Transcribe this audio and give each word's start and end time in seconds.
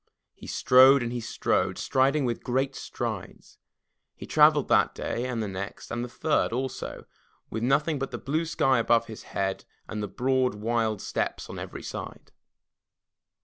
He 0.33 0.47
strode 0.47 1.03
and 1.03 1.11
he 1.13 1.19
strode, 1.21 1.77
striding 1.77 2.25
with 2.25 2.43
great 2.43 2.75
strides. 2.75 3.59
He 4.15 4.25
travelled 4.25 4.67
that 4.69 4.95
day 4.95 5.27
and 5.27 5.43
the 5.43 5.47
next 5.47 5.91
and 5.91 6.03
the 6.03 6.09
third 6.09 6.51
also, 6.51 7.05
with 7.51 7.61
nothing 7.61 7.99
but 7.99 8.09
the 8.09 8.17
blue 8.17 8.45
sky 8.45 8.79
above 8.79 9.05
his 9.05 9.21
head 9.37 9.63
and 9.87 10.01
the 10.01 10.07
broad, 10.07 10.55
wild 10.55 11.03
steppes 11.03 11.51
on 11.51 11.59
every 11.59 11.83
side. 11.83 12.31